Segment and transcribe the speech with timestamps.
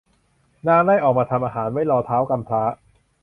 [0.67, 2.63] นางได้ออกมาทำอาหารไว้รอท้าวกำพร้า